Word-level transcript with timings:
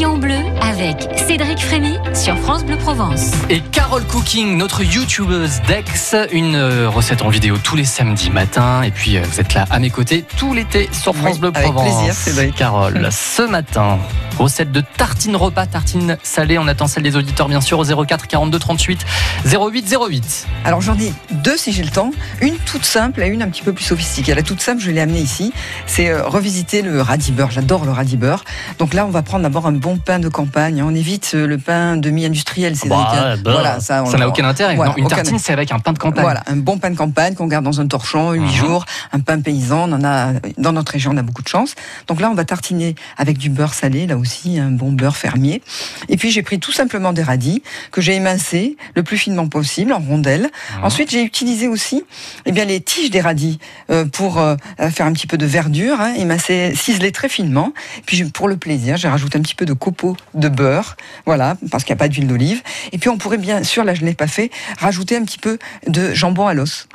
Papillon 0.00 0.16
bleu 0.16 0.38
avec 0.62 0.96
Cédric 1.14 1.58
Frémy 1.58 1.98
sur 2.14 2.34
France 2.38 2.64
Bleu 2.64 2.78
Provence. 2.78 3.32
Et 3.50 3.60
Carole 3.60 4.04
Cooking, 4.04 4.56
notre 4.56 4.82
youtubeuse 4.82 5.60
d'ex, 5.68 6.16
une 6.32 6.54
euh, 6.54 6.88
recette 6.88 7.20
en 7.20 7.28
vidéo 7.28 7.58
tous 7.62 7.76
les 7.76 7.84
samedis 7.84 8.30
matins. 8.30 8.80
Et 8.82 8.92
puis 8.92 9.18
euh, 9.18 9.22
vous 9.30 9.40
êtes 9.40 9.52
là 9.52 9.66
à 9.68 9.78
mes 9.78 9.90
côtés 9.90 10.24
tout 10.38 10.54
l'été 10.54 10.88
sur 10.92 11.14
France 11.14 11.34
Oui, 11.34 11.40
Bleu 11.40 11.52
avec 11.54 11.72
Provence. 11.72 11.98
plaisir, 11.98 12.14
Cédric. 12.14 12.54
Carole, 12.54 13.08
ce 13.12 13.42
matin, 13.42 13.98
recette 14.38 14.72
de 14.72 14.80
tartine 14.80 15.36
repas, 15.36 15.66
tartine 15.66 16.16
salée. 16.22 16.56
On 16.56 16.66
attend 16.66 16.86
celle 16.86 17.02
des 17.02 17.16
auditeurs 17.16 17.48
bien 17.48 17.60
sûr 17.60 17.78
au 17.78 17.84
04 17.84 18.26
42 18.26 18.58
38 18.58 19.04
08 19.44 19.96
08. 20.08 20.46
Alors 20.64 20.80
j'en 20.80 20.98
ai 20.98 21.12
deux 21.30 21.58
si 21.58 21.72
j'ai 21.72 21.82
le 21.82 21.90
temps. 21.90 22.10
Une 22.40 22.56
toute 22.56 22.86
simple 22.86 23.22
et 23.22 23.26
une 23.26 23.42
un 23.42 23.50
petit 23.50 23.62
peu 23.62 23.74
plus 23.74 23.84
sophistiquée. 23.84 24.34
La 24.34 24.42
toute 24.42 24.62
simple, 24.62 24.80
je 24.80 24.90
l'ai 24.90 25.00
amenée 25.00 25.20
ici. 25.20 25.52
C'est 25.84 26.08
euh, 26.08 26.26
revisiter 26.26 26.80
le 26.80 27.02
radis 27.02 27.32
beurre. 27.32 27.50
J'adore 27.50 27.84
le 27.84 27.92
radis 27.92 28.16
beurre. 28.16 28.44
Donc 28.78 28.94
là, 28.94 29.04
on 29.04 29.10
va 29.10 29.20
prendre 29.20 29.42
d'abord 29.42 29.66
un 29.66 29.72
bon 29.72 29.89
pain 29.96 30.18
de 30.18 30.28
campagne. 30.28 30.82
On 30.82 30.94
évite 30.94 31.32
euh, 31.34 31.46
le 31.46 31.58
pain 31.58 31.96
demi-industriel. 31.96 32.76
C'est 32.76 32.88
Bah, 32.88 33.36
bah, 33.42 33.80
ça, 33.80 34.02
n'a 34.02 34.28
aucun 34.28 34.44
intérêt. 34.44 34.76
Voilà, 34.76 34.92
Non, 34.92 34.96
une 34.98 35.06
aucun 35.06 35.16
tartine, 35.16 35.38
c'est 35.38 35.52
avec 35.52 35.72
un 35.72 35.78
pain 35.78 35.92
de 35.92 35.98
campagne. 35.98 36.22
Voilà, 36.22 36.42
un 36.46 36.56
bon 36.56 36.78
pain 36.78 36.90
de 36.90 36.96
campagne 36.96 37.34
qu'on 37.34 37.46
garde 37.46 37.64
dans 37.64 37.80
un 37.80 37.86
torchon 37.86 38.32
8 38.32 38.40
Mhm. 38.40 38.48
jours, 38.50 38.84
un 39.12 39.20
pain 39.20 39.40
paysan, 39.40 39.88
on 39.88 39.92
en 39.92 40.04
a 40.04 40.32
dans 40.58 40.72
notre 40.72 40.92
région, 40.92 41.12
on 41.12 41.16
a 41.16 41.22
beaucoup 41.22 41.42
de 41.42 41.48
chance. 41.48 41.74
Donc 42.06 42.20
là, 42.20 42.30
on 42.30 42.34
va 42.34 42.44
tartiner 42.44 42.94
avec 43.16 43.38
du 43.38 43.50
beurre 43.50 43.74
salé, 43.74 44.06
là 44.06 44.16
aussi 44.16 44.58
un 44.58 44.70
bon 44.70 44.92
beurre 44.92 45.16
fermier. 45.16 45.62
Et 46.08 46.16
puis 46.16 46.30
j'ai 46.30 46.42
pris 46.42 46.58
tout 46.58 46.72
simplement 46.72 47.12
des 47.12 47.22
radis 47.22 47.62
que 47.90 48.00
j'ai 48.00 48.14
émincés 48.14 48.76
le 48.94 49.02
plus 49.02 49.18
finement 49.18 49.48
possible 49.48 49.92
en 49.92 49.98
rondelles. 49.98 50.50
Mhm. 50.78 50.84
Ensuite, 50.84 51.10
j'ai 51.10 51.22
utilisé 51.22 51.68
aussi 51.68 52.04
eh 52.46 52.52
bien 52.52 52.64
les 52.64 52.80
tiges 52.80 53.10
des 53.10 53.20
radis 53.20 53.58
euh, 53.90 54.04
pour 54.04 54.38
euh, 54.38 54.56
faire 54.90 55.06
un 55.06 55.12
petit 55.12 55.26
peu 55.26 55.36
de 55.38 55.46
verdure, 55.46 56.00
hein, 56.00 56.14
émincé, 56.16 56.72
ciselé 56.74 57.12
très 57.12 57.28
finement. 57.28 57.72
Puis 58.06 58.24
pour 58.24 58.48
le 58.48 58.56
plaisir, 58.56 58.96
j'ai 58.96 59.08
rajouté 59.08 59.38
un 59.38 59.42
petit 59.42 59.54
peu 59.54 59.66
de 59.66 59.72
copeaux 59.80 60.16
de 60.34 60.48
beurre, 60.48 60.96
voilà, 61.26 61.56
parce 61.70 61.82
qu'il 61.82 61.92
n'y 61.92 61.98
a 61.98 62.04
pas 62.04 62.08
d'huile 62.08 62.28
d'olive. 62.28 62.62
Et 62.92 62.98
puis 62.98 63.08
on 63.08 63.18
pourrait 63.18 63.38
bien 63.38 63.64
sûr, 63.64 63.82
là 63.82 63.94
je 63.94 64.02
ne 64.02 64.06
l'ai 64.06 64.14
pas 64.14 64.28
fait, 64.28 64.50
rajouter 64.78 65.16
un 65.16 65.24
petit 65.24 65.38
peu 65.38 65.58
de 65.88 66.14
jambon 66.14 66.46
à 66.46 66.54
l'os. 66.54 66.86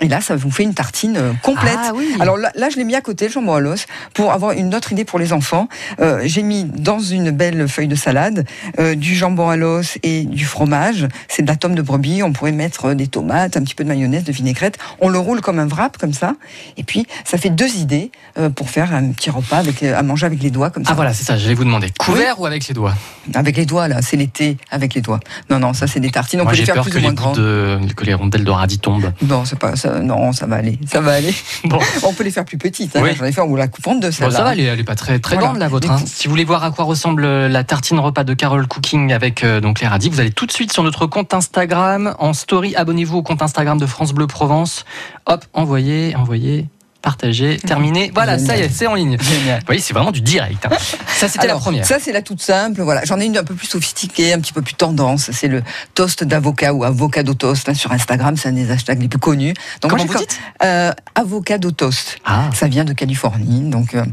Et 0.00 0.08
là, 0.08 0.20
ça 0.20 0.34
vous 0.36 0.50
fait 0.50 0.62
une 0.62 0.74
tartine 0.74 1.16
euh, 1.16 1.32
complète. 1.42 1.78
Ah 1.78 1.92
oui. 1.94 2.14
Alors 2.20 2.36
là, 2.36 2.50
là, 2.54 2.70
je 2.70 2.76
l'ai 2.76 2.84
mis 2.84 2.94
à 2.94 3.00
côté, 3.00 3.26
le 3.26 3.32
jambon 3.32 3.54
à 3.54 3.60
l'os, 3.60 3.86
pour 4.14 4.32
avoir 4.32 4.52
une 4.52 4.74
autre 4.74 4.92
idée 4.92 5.04
pour 5.04 5.18
les 5.18 5.32
enfants. 5.32 5.68
Euh, 6.00 6.20
J'ai 6.24 6.42
mis 6.42 6.64
dans 6.64 7.00
une 7.00 7.30
belle 7.30 7.68
feuille 7.68 7.88
de 7.88 7.94
salade 7.94 8.46
euh, 8.78 8.94
du 8.94 9.14
jambon 9.14 9.50
à 9.50 9.56
l'os 9.56 9.98
et 10.02 10.24
du 10.24 10.44
fromage. 10.46 11.06
C'est 11.28 11.42
de 11.42 11.48
la 11.48 11.56
tome 11.56 11.74
de 11.74 11.82
brebis. 11.82 12.22
On 12.22 12.32
pourrait 12.32 12.52
mettre 12.52 12.94
des 12.94 13.08
tomates, 13.08 13.56
un 13.56 13.62
petit 13.62 13.74
peu 13.74 13.84
de 13.84 13.88
mayonnaise, 13.88 14.24
de 14.24 14.32
vinaigrette. 14.32 14.78
On 15.00 15.08
le 15.08 15.18
roule 15.18 15.40
comme 15.42 15.58
un 15.58 15.68
wrap, 15.68 15.98
comme 15.98 16.14
ça. 16.14 16.34
Et 16.76 16.82
puis, 16.82 17.06
ça 17.24 17.36
fait 17.36 17.50
deux 17.50 17.76
idées 17.76 18.10
euh, 18.38 18.48
pour 18.48 18.70
faire 18.70 18.94
un 18.94 19.10
petit 19.10 19.30
repas 19.30 19.58
avec, 19.58 19.82
à 19.82 20.02
manger 20.02 20.26
avec 20.26 20.42
les 20.42 20.50
doigts, 20.50 20.70
comme 20.70 20.84
ça. 20.84 20.92
Ah 20.92 20.94
voilà, 20.94 21.12
c'est 21.12 21.24
ça, 21.24 21.36
je 21.36 21.46
vais 21.46 21.54
vous 21.54 21.64
demander. 21.64 21.88
Couvert 21.98 22.40
ou 22.40 22.46
avec 22.46 22.66
les 22.68 22.74
doigts? 22.74 22.94
Avec 23.34 23.56
les 23.56 23.66
doigts, 23.66 23.86
là, 23.88 24.00
c'est 24.02 24.16
l'été, 24.16 24.56
avec 24.70 24.94
les 24.94 25.02
doigts. 25.02 25.20
Non, 25.50 25.58
non, 25.58 25.74
ça, 25.74 25.86
c'est 25.86 26.00
des 26.00 26.10
tartines. 26.10 26.40
On 26.40 26.44
Moi 26.44 26.52
peut 26.52 26.56
les 26.56 26.62
j'ai 26.62 26.66
faire 26.66 26.76
peur 26.76 26.84
plus 26.84 26.92
que 26.92 26.96
ou 26.96 27.00
les, 27.00 27.06
moins 27.06 27.12
grandes. 27.14 27.36
de, 27.36 27.78
que 27.94 28.04
les 28.04 28.14
rondelles 28.14 28.44
de 28.44 28.50
radis 28.50 28.78
tombent. 28.78 29.12
Non, 29.22 29.44
c'est 29.44 29.58
pas 29.58 29.76
ça. 29.76 29.89
Non, 30.00 30.32
ça 30.32 30.46
va 30.46 30.56
aller. 30.56 30.78
Ça 30.86 31.00
va 31.00 31.12
aller. 31.14 31.34
Bon. 31.64 31.78
On 32.04 32.12
peut 32.12 32.24
les 32.24 32.30
faire 32.30 32.44
plus 32.44 32.56
petites. 32.58 32.96
Hein. 32.96 33.00
Oui. 33.02 33.10
J'en 33.18 33.24
ai 33.24 33.32
fait, 33.32 33.40
on 33.40 33.46
vous 33.48 33.56
la 33.56 33.68
coupe 33.68 33.86
en 33.86 33.94
deux, 33.96 34.08
Bon, 34.08 34.30
ça 34.30 34.42
va, 34.42 34.52
elle 34.52 34.60
est, 34.60 34.64
elle 34.64 34.80
est 34.80 34.84
pas 34.84 34.94
très, 34.94 35.18
très 35.18 35.34
Voilà. 35.36 35.48
grande 35.48 35.58
la 35.60 35.68
vôtre. 35.68 35.90
Hein. 35.90 35.98
Si 36.06 36.26
vous 36.26 36.30
voulez 36.32 36.44
voir 36.44 36.64
à 36.64 36.70
quoi 36.70 36.84
ressemble 36.84 37.24
euh, 37.24 37.48
la 37.48 37.64
tartine 37.64 37.98
repas 37.98 38.24
de 38.24 38.34
Carole 38.34 38.66
Cooking 38.66 39.12
avec 39.12 39.44
euh, 39.44 39.60
donc 39.60 39.80
les 39.80 39.86
radis, 39.86 40.08
vous 40.08 40.20
allez 40.20 40.30
tout 40.30 40.46
de 40.46 40.52
suite 40.52 40.72
sur 40.72 40.82
notre 40.82 41.06
compte 41.06 41.34
Instagram 41.34 42.14
en 42.18 42.32
story. 42.32 42.74
Abonnez-vous 42.76 43.18
au 43.18 43.22
compte 43.22 43.42
Instagram 43.42 43.78
de 43.78 43.86
France 43.86 44.12
Bleu 44.12 44.26
Provence. 44.26 44.84
Hop, 45.26 45.44
envoyez, 45.52 46.14
envoyez, 46.16 46.66
partagez, 47.02 47.58
terminé. 47.58 48.10
Voilà, 48.14 48.38
ça 48.38 48.56
y 48.56 48.60
est, 48.60 48.68
c'est 48.68 48.86
en 48.86 48.94
ligne. 48.94 49.16
Génial. 49.20 49.60
Vous 49.60 49.66
voyez, 49.66 49.80
c'est 49.80 49.92
vraiment 49.94 50.10
du 50.12 50.20
direct. 50.20 50.64
hein. 50.66 50.76
Ça, 51.08 51.28
c'était 51.28 51.46
la 51.46 51.54
première. 51.56 51.84
Ça, 51.86 51.98
c'est 52.00 52.12
la 52.12 52.22
toute 52.22 52.40
simple. 52.42 52.82
Voilà. 52.82 53.04
J'en 53.04 53.18
ai 53.20 53.24
une 53.26 53.36
un 53.38 53.44
peu 53.44 53.54
plus 53.54 53.66
sophistiquée, 53.66 54.32
un 54.32 54.40
petit 54.40 54.52
peu 54.52 54.62
plus 54.62 54.74
tendance. 54.74 55.30
C'est 55.32 55.48
le 55.48 55.62
toast 55.94 56.24
d'avocat 56.24 56.72
ou 56.74 56.84
avocado 56.84 57.34
toast. 57.34 57.68
hein, 57.68 57.74
sur 57.74 57.92
Instagram, 57.92 58.36
c'est 58.36 58.48
un 58.48 58.52
des 58.52 58.70
hashtags 58.70 59.00
les 59.00 59.08
plus 59.08 59.18
connus. 59.18 59.54
Donc, 59.80 59.90
Comment 59.92 60.04
vous 60.04 60.18
dites 60.18 60.38
euh, 60.62 60.92
Avocado 61.14 61.70
toast. 61.70 62.18
Ah, 62.24 62.50
Ça 62.54 62.68
vient 62.68 62.84
de 62.84 62.92
Californie. 62.92 63.60
Donc, 63.70 63.94
euh, 63.94 64.04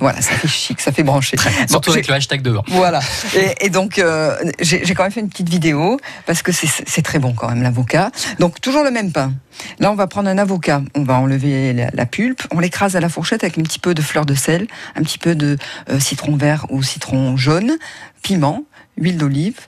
voilà, 0.00 0.20
ça 0.22 0.32
fait 0.32 0.48
chic, 0.48 0.80
ça 0.80 0.92
fait 0.92 1.02
brancher. 1.02 1.36
Bon, 1.36 1.66
surtout 1.68 1.90
avec 1.92 2.06
le 2.08 2.14
hashtag 2.14 2.42
devant. 2.42 2.62
Voilà. 2.68 3.00
Et, 3.34 3.66
et 3.66 3.70
donc, 3.70 3.98
euh, 3.98 4.36
j'ai 4.60 4.82
quand 4.94 5.02
même 5.02 5.12
fait 5.12 5.20
une 5.20 5.28
petite 5.28 5.48
vidéo 5.48 5.98
parce 6.26 6.42
que 6.42 6.52
c'est- 6.52 6.84
c'est 6.86 7.02
très 7.02 7.18
bon 7.18 7.32
quand 7.34 7.48
même 7.48 7.62
l'avocat. 7.62 8.10
Donc, 8.38 8.60
toujours 8.60 8.82
le 8.84 8.90
même 8.90 9.12
pain. 9.12 9.32
Là, 9.78 9.90
on 9.90 9.94
va 9.94 10.06
prendre 10.06 10.28
un 10.28 10.38
avocat. 10.38 10.82
On 10.94 11.02
va 11.02 11.14
enlever 11.14 11.72
la, 11.72 11.88
la 11.92 12.06
pulpe. 12.06 12.35
On 12.50 12.58
l'écrase 12.58 12.96
à 12.96 13.00
la 13.00 13.08
fourchette 13.08 13.44
avec 13.44 13.58
un 13.58 13.62
petit 13.62 13.78
peu 13.78 13.94
de 13.94 14.02
fleur 14.02 14.26
de 14.26 14.34
sel, 14.34 14.66
un 14.94 15.02
petit 15.02 15.18
peu 15.18 15.34
de 15.34 15.56
euh, 15.88 16.00
citron 16.00 16.36
vert 16.36 16.66
ou 16.70 16.82
citron 16.82 17.36
jaune, 17.36 17.76
piment, 18.22 18.64
huile 18.96 19.18
d'olive. 19.18 19.60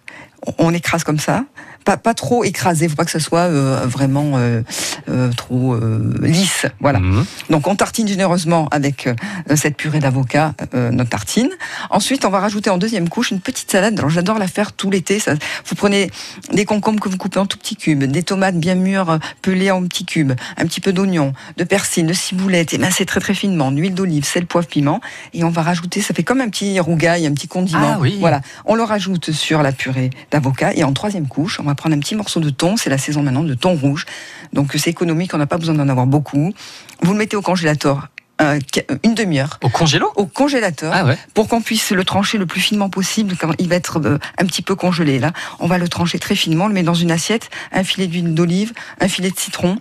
On, 0.47 0.55
on 0.59 0.75
écrase 0.75 1.05
comme 1.05 1.19
ça. 1.19 1.45
Pas, 1.88 1.97
pas 1.97 2.12
trop 2.12 2.44
écrasé. 2.44 2.87
Faut 2.87 2.97
pas 2.97 3.06
que 3.06 3.10
ce 3.10 3.19
soit 3.19 3.49
euh, 3.49 3.87
vraiment 3.87 4.32
euh, 4.34 4.60
euh, 5.09 5.32
trop 5.32 5.75
lisse. 6.21 6.66
Voilà. 6.81 6.99
Mhm. 6.99 7.25
Donc 7.49 7.66
on 7.66 7.76
tartine 7.76 8.06
généreusement 8.06 8.69
avec 8.71 9.09
cette 9.54 9.75
purée 9.75 9.99
d'avocat, 9.99 10.53
notre 10.93 11.09
tartine. 11.09 11.49
Ensuite, 11.88 12.26
on 12.26 12.28
va 12.28 12.41
rajouter 12.41 12.69
en 12.69 12.76
deuxième 12.76 13.09
couche 13.09 13.31
une 13.31 13.41
petite 13.41 13.71
salade. 13.71 13.99
Alors 13.99 14.10
j'adore 14.10 14.38
la 14.38 14.49
faire 14.49 14.72
tout 14.72 14.91
l'été. 14.91 15.19
Ça, 15.19 15.32
vous 15.32 15.76
prenez 15.76 16.10
des 16.53 16.66
concombres 16.66 17.00
que 17.00 17.09
vous 17.09 17.16
coupez 17.16 17.38
en 17.38 17.47
tout 17.47 17.56
petits 17.56 17.76
cubes, 17.76 18.05
des 18.05 18.22
tomates 18.22 18.59
bien 18.59 18.75
mûres 18.75 19.19
pelées 19.41 19.70
en 19.70 19.82
petits 19.82 20.05
cubes, 20.05 20.32
un 20.59 20.66
petit 20.66 20.82
peu 20.82 20.93
d'oignon, 20.93 21.32
de 21.56 21.65
persil, 21.65 22.06
de 22.06 22.12
ciboulette, 22.12 22.75
émincé 22.75 23.06
très 23.06 23.20
très 23.20 23.32
finement, 23.32 23.72
d'huile 23.72 23.94
d'olive, 23.94 24.26
sel, 24.26 24.44
poivre, 24.44 24.66
piment. 24.66 25.00
Et 25.32 25.43
on 25.43 25.50
va 25.50 25.62
rajouter, 25.62 26.03
ça 26.03 26.12
fait 26.12 26.22
comme 26.22 26.43
un 26.43 26.50
petit 26.50 26.78
rougail, 26.81 27.26
un 27.26 27.32
petit 27.32 27.49
condiment. 27.49 27.94
Ah 27.94 27.99
oui. 27.99 28.19
Voilà. 28.20 28.43
On 28.66 28.75
le 28.75 28.82
rajoute 28.82 29.32
sur 29.32 29.62
la 29.62 29.72
purée 29.72 30.10
d'avocat. 30.31 30.75
Et 30.75 30.84
en 30.84 30.93
troisième 30.93 31.28
couche, 31.28 31.60
on 31.60 31.65
va 31.65 31.75
prendre 31.78 31.97
un 31.97 32.00
petit 32.00 32.15
morceau 32.15 32.41
de 32.41 32.50
thon. 32.50 32.77
C'est 32.77 32.91
la 32.91 32.99
saison 32.99 33.22
maintenant 33.22 33.43
de 33.44 33.55
thon 33.55 33.75
rouge. 33.75 34.05
Donc 34.53 34.72
c'est 34.77 34.91
économique, 34.91 35.33
on 35.33 35.39
n'a 35.39 35.47
pas 35.47 35.56
besoin 35.56 35.75
d'en 35.75 35.89
avoir 35.89 36.06
beaucoup. 36.06 36.53
Vous 37.00 37.12
le 37.12 37.19
mettez 37.19 37.37
au 37.37 37.43
congélateur 37.43 38.09
euh, 38.41 38.61
une 39.03 39.15
demi-heure 39.15 39.59
Au 39.62 39.69
congélo? 39.69 40.12
Au 40.15 40.27
congélateur 40.27 40.93
Ah 40.94 41.05
ouais. 41.05 41.19
pour 41.34 41.49
qu'on 41.49 41.61
puisse 41.61 41.91
le 41.91 42.05
trancher 42.05 42.38
le 42.38 42.47
plus 42.47 42.61
finement 42.61 42.88
possible 42.88 43.34
quand 43.41 43.50
il 43.59 43.69
va 43.69 43.75
être 43.77 43.99
euh, 44.05 44.19
un 44.38 44.44
petit 44.47 44.62
peu 44.62 44.77
congelé 44.77 45.19
là. 45.19 45.33
On 45.59 45.67
va 45.67 45.78
le 45.78 45.88
trancher 45.88 46.19
très 46.21 46.37
finement, 46.37 46.67
on 46.67 46.69
le 46.69 46.75
met 46.75 46.84
dans 46.84 46.94
une 46.94 47.11
assiette, 47.11 47.50
un 47.72 47.83
filet 47.83 48.06
d'huile 48.06 48.34
d'olive, 48.34 48.75
un 49.00 49.09
filet 49.09 49.31
de 49.31 49.38
citron, 49.38 49.78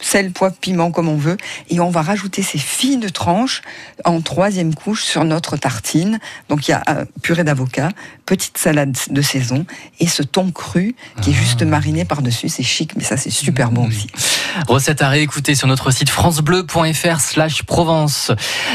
sel, 0.00 0.32
poivre, 0.32 0.56
piment 0.60 0.90
comme 0.90 1.08
on 1.08 1.16
veut 1.16 1.36
et 1.70 1.80
on 1.80 1.90
va 1.90 2.02
rajouter 2.02 2.42
ces 2.42 2.58
fines 2.58 3.10
tranches 3.10 3.62
en 4.04 4.20
troisième 4.20 4.74
couche 4.74 5.04
sur 5.04 5.24
notre 5.24 5.56
tartine. 5.56 6.18
Donc 6.48 6.68
il 6.68 6.72
y 6.72 6.74
a 6.74 6.82
euh, 6.88 7.04
purée 7.22 7.44
d'avocat, 7.44 7.90
petite 8.24 8.58
salade 8.58 8.96
de 9.10 9.22
saison 9.22 9.66
et 10.00 10.06
ce 10.06 10.22
thon 10.22 10.50
cru 10.50 10.94
qui 11.22 11.30
est 11.30 11.34
juste 11.34 11.62
mariné 11.62 12.04
par-dessus, 12.04 12.48
c'est 12.48 12.62
chic 12.62 12.92
mais 12.96 13.04
ça 13.04 13.16
c'est 13.16 13.30
super 13.30 13.70
bon 13.70 13.88
aussi. 13.88 14.08
Recette 14.68 15.02
à 15.02 15.08
réécouter 15.08 15.54
sur 15.54 15.68
notre 15.68 15.90
site 15.90 16.10
francebleu.fr 16.10 17.20
slash 17.20 17.62
Provence. 17.62 18.32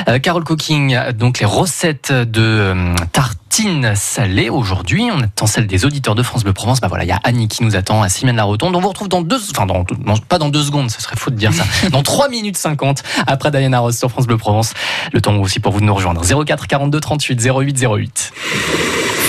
Euh, 0.07 0.19
Carole 0.19 0.43
Cooking, 0.43 0.97
donc 1.13 1.39
les 1.39 1.45
recettes 1.45 2.11
de 2.11 2.41
euh, 2.41 2.95
tartines 3.11 3.95
salées 3.95 4.49
aujourd'hui. 4.49 5.09
On 5.11 5.21
attend 5.21 5.47
celle 5.47 5.67
des 5.67 5.85
auditeurs 5.85 6.15
de 6.15 6.23
France 6.23 6.43
Bleu 6.43 6.53
Provence. 6.53 6.79
Bah 6.79 6.87
voilà, 6.87 7.03
il 7.03 7.07
y 7.07 7.11
a 7.11 7.19
Annie 7.23 7.47
qui 7.47 7.63
nous 7.63 7.75
attend 7.75 8.01
à 8.01 8.09
Simène 8.09 8.35
la 8.35 8.43
Rotonde. 8.43 8.75
On 8.75 8.79
vous 8.79 8.87
retrouve 8.87 9.09
dans 9.09 9.21
deux, 9.21 9.39
enfin 9.51 9.65
dans, 9.65 9.83
pas 10.27 10.37
dans 10.37 10.49
deux 10.49 10.63
secondes, 10.63 10.89
ce 10.89 11.01
serait 11.01 11.10
faux 11.15 11.31
de 11.31 11.35
dire 11.35 11.53
ça. 11.53 11.63
Dans 11.89 12.03
3 12.03 12.29
minutes 12.29 12.57
50 12.57 13.03
après 13.27 13.51
Diana 13.51 13.79
Ross 13.79 13.97
sur 13.97 14.09
France 14.09 14.27
Bleu 14.27 14.37
Provence. 14.37 14.73
Le 15.13 15.21
temps 15.21 15.35
aussi 15.37 15.59
pour 15.59 15.73
vous 15.73 15.79
de 15.79 15.85
nous 15.85 15.95
rejoindre. 15.95 16.21
04 16.21 16.67
42 16.67 16.99
38 16.99 17.41
08 17.45 17.85
08. 17.85 18.33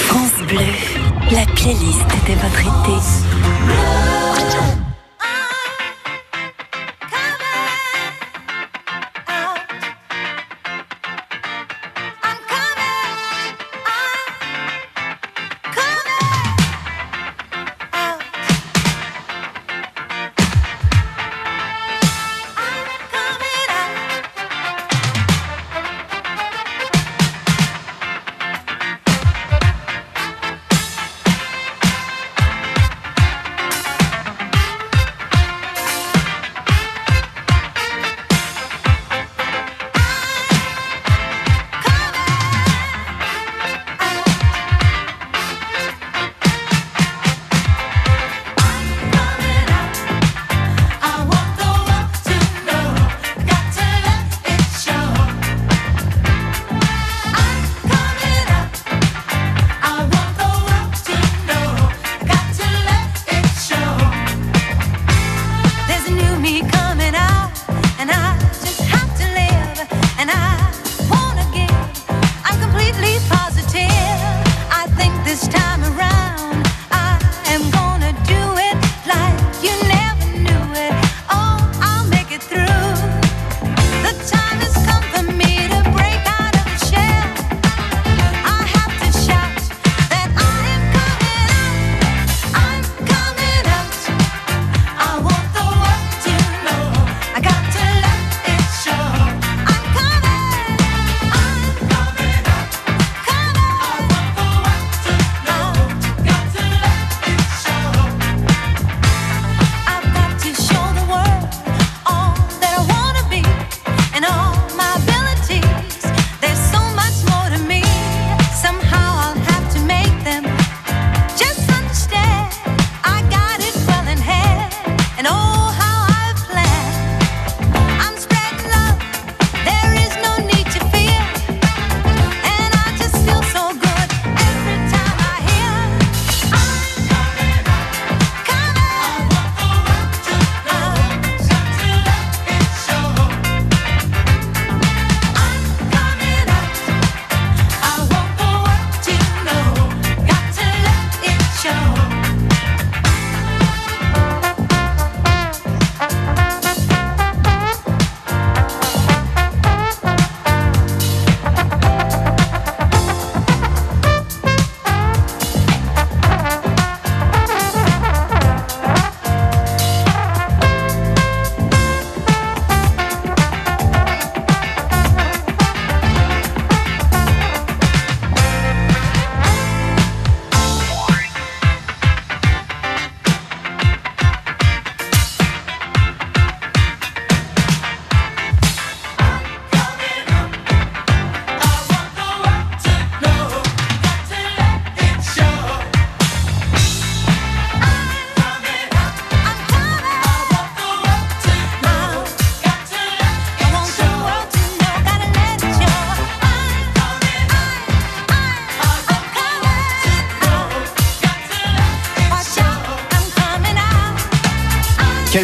France 0.06 0.47
Bleu, 0.47 0.59
la 1.31 1.44
playlist 1.54 2.09
de 2.26 2.34
votre 2.34 2.60
été. 2.60 4.02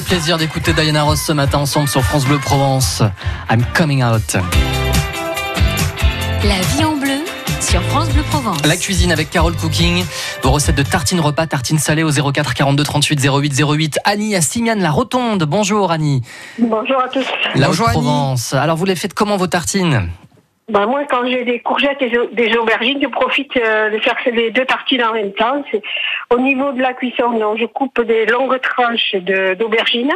Plaisir 0.09 0.39
d'écouter 0.39 0.73
Diana 0.73 1.03
Ross 1.03 1.21
ce 1.21 1.33
matin 1.33 1.59
ensemble 1.59 1.87
sur 1.87 2.03
France 2.03 2.25
Bleu 2.25 2.39
Provence. 2.39 3.03
I'm 3.51 3.63
coming 3.75 4.03
out. 4.03 4.37
La 6.45 6.61
vie 6.61 6.85
en 6.85 6.97
bleu 6.97 7.19
sur 7.61 7.83
France 7.83 8.09
Bleu 8.09 8.23
Provence. 8.31 8.65
La 8.65 8.77
cuisine 8.79 9.13
avec 9.13 9.29
Carole 9.29 9.55
Cooking. 9.55 10.03
Vos 10.43 10.53
recettes 10.53 10.77
de 10.77 10.83
tartines 10.83 11.21
repas, 11.21 11.47
tartines 11.47 11.79
salées 11.79 12.05
au 12.05 12.11
04 12.11 12.55
42 12.55 12.83
38 12.83 13.21
08 13.23 13.63
08. 13.63 13.99
Annie 14.05 14.35
à 14.35 14.41
Simiane 14.41 14.81
la 14.81 14.91
Rotonde. 14.91 15.45
Bonjour 15.45 15.93
Annie. 15.93 16.23
Bonjour 16.59 17.03
à 17.03 17.09
tous. 17.09 17.27
La 17.55 17.67
Bonjour, 17.67 17.89
Annie. 17.89 17.99
Haute-Provence. 17.99 18.55
Alors 18.55 18.79
vous 18.79 18.87
les 18.87 18.97
faites 18.97 19.13
comment 19.13 19.37
vos 19.37 19.47
tartines? 19.47 20.09
Bah, 20.69 20.85
moi, 20.87 21.05
quand 21.09 21.27
j'ai 21.27 21.45
des 21.45 21.61
courgettes 21.61 22.03
et 22.03 22.11
des 22.33 22.57
aubergines, 22.57 22.99
je 23.01 23.09
profite 23.09 23.57
euh, 23.57 23.89
de 23.91 23.99
faire 24.01 24.17
les 24.31 24.51
deux 24.51 24.67
tartines 24.67 25.03
en 25.03 25.15
même 25.15 25.33
temps. 25.33 25.63
Au 26.31 26.39
niveau 26.39 26.73
de 26.73 26.83
la 26.83 26.93
cuisson, 26.93 27.31
donc, 27.39 27.59
je 27.59 27.65
coupe 27.65 28.01
des 28.03 28.27
longues 28.27 28.61
tranches 28.61 29.15
d'aubergines, 29.59 30.13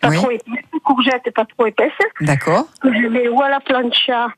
pas 0.00 0.08
Oui. 0.08 0.16
trop 0.16 0.30
épaisses, 0.30 0.64
courgettes 0.84 1.30
pas 1.34 1.44
trop 1.44 1.66
épaisses, 1.66 1.90
D'accord. 2.20 2.66
je 2.84 3.08
mets 3.08 3.28
ou 3.28 3.42
à 3.42 3.48
la 3.48 3.58
plancha 3.60 4.28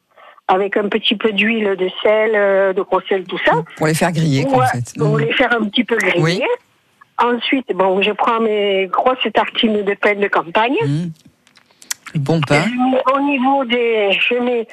avec 0.51 0.79
un 0.79 0.89
petit 0.89 1.15
peu 1.17 1.33
d'huile, 1.33 1.77
de 1.77 1.91
sel, 2.03 2.31
euh, 2.35 2.73
de 2.73 2.81
gros 2.81 3.03
sel, 3.03 3.25
tout 3.25 3.37
ça. 3.45 3.53
Pour 3.77 3.87
les 3.87 3.93
faire 3.95 4.11
griller, 4.13 4.47
ou 4.49 4.55
en 4.63 4.67
fait. 4.67 4.95
ou 4.99 5.05
Mhm. 5.17 5.21
les 5.21 5.33
faire 5.35 5.53
un 5.55 5.65
petit 5.69 5.85
peu 5.85 5.97
griller. 5.97 6.23
Oui. 6.23 6.43
Ensuite, 7.23 7.71
bon, 7.75 8.01
je 8.01 8.13
prends 8.13 8.41
mes 8.41 8.87
grosses 8.87 9.31
tartines 9.35 9.83
de 9.83 9.95
pain 9.95 10.15
de 10.15 10.29
campagne. 10.29 10.77
Mhm. 10.83 11.13
Bon 12.15 12.41
pain. 12.41 12.65
Au 13.15 13.21
niveau 13.21 13.67
des, 13.67 14.13
je 14.13 14.35
mets 14.37 14.67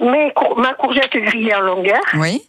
mes 0.00 0.32
ma 0.56 0.74
courgette 0.74 1.12
grillée 1.16 1.54
en 1.54 1.60
longueur. 1.60 2.00
Oui. 2.14 2.42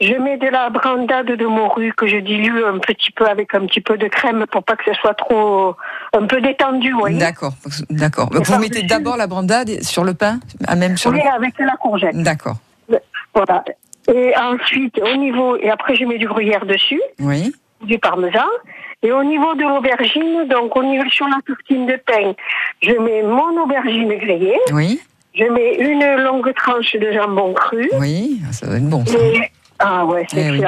Je 0.00 0.14
mets 0.14 0.36
de 0.36 0.46
la 0.46 0.70
brandade 0.70 1.26
de 1.26 1.46
morue 1.46 1.92
que 1.92 2.06
je 2.06 2.18
dilue 2.18 2.62
un 2.64 2.78
petit 2.78 3.10
peu 3.10 3.26
avec 3.26 3.52
un 3.54 3.66
petit 3.66 3.80
peu 3.80 3.98
de 3.98 4.06
crème 4.06 4.46
pour 4.50 4.62
pas 4.62 4.76
que 4.76 4.84
ce 4.84 4.94
soit 4.94 5.14
trop 5.14 5.74
un 6.12 6.26
peu 6.26 6.40
détendu, 6.40 6.92
voyez. 6.92 7.18
D'accord. 7.18 7.52
D'accord. 7.90 8.28
Vous 8.32 8.58
mettez 8.58 8.84
d'abord 8.84 9.16
la 9.16 9.26
brandade 9.26 9.82
sur 9.82 10.04
le 10.04 10.14
pain, 10.14 10.38
ah, 10.68 10.76
même 10.76 10.96
sur 10.96 11.10
le. 11.10 11.18
Oui, 11.18 11.24
avec 11.26 11.58
la 11.58 11.76
courgette. 11.76 12.16
D'accord. 12.16 12.56
Voilà. 13.34 13.64
Et 14.14 14.32
ensuite, 14.36 15.00
au 15.02 15.16
niveau, 15.16 15.56
et 15.56 15.68
après 15.68 15.96
je 15.96 16.04
mets 16.04 16.18
du 16.18 16.28
gruyère 16.28 16.64
dessus, 16.64 17.00
Oui. 17.18 17.52
du 17.82 17.98
parmesan. 17.98 18.46
Et 19.02 19.12
au 19.12 19.22
niveau 19.22 19.54
de 19.54 19.62
l'aubergine, 19.62 20.46
donc 20.48 20.76
au 20.76 20.82
niveau 20.82 21.08
sur 21.10 21.26
la 21.28 21.36
tartine 21.46 21.86
de 21.86 21.96
pain, 22.04 22.34
je 22.82 22.92
mets 22.92 23.22
mon 23.22 23.62
aubergine 23.62 24.12
grillée, 24.16 24.58
Oui. 24.72 25.00
Je 25.34 25.44
mets 25.44 25.74
une 25.76 26.22
longue 26.24 26.52
tranche 26.54 26.94
de 26.94 27.12
jambon 27.12 27.52
cru, 27.54 27.88
Oui. 27.98 28.40
Ça 28.52 28.66
doit 28.66 28.76
être 28.76 28.88
bon. 28.88 29.04
Ça. 29.06 29.18
et, 29.18 29.40
ah 29.78 30.04
ouais, 30.06 30.24
c'est 30.30 30.46
Eh 30.46 30.50
oui. 30.50 30.62